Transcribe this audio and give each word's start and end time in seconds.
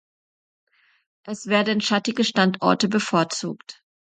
Es 1.27 1.45
werden 1.45 1.79
schattige 1.79 2.23
Standorte 2.23 2.87
bevorzugt. 2.89 3.83